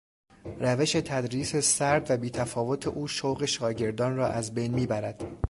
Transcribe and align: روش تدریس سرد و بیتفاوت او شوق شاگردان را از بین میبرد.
روش 0.59 0.91
تدریس 0.91 1.55
سرد 1.55 2.11
و 2.11 2.17
بیتفاوت 2.17 2.87
او 2.87 3.07
شوق 3.07 3.45
شاگردان 3.45 4.15
را 4.15 4.27
از 4.27 4.53
بین 4.53 4.73
میبرد. 4.73 5.23